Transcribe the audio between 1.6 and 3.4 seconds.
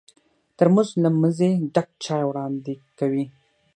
ډک چای وړاندې کوي.